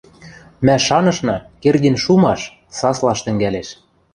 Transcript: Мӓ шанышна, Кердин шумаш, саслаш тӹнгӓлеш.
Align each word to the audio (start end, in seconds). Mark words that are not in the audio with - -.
Мӓ 0.65 0.75
шанышна, 0.87 1.37
Кердин 1.61 1.95
шумаш, 2.03 2.41
саслаш 2.77 3.19
тӹнгӓлеш. 3.25 3.69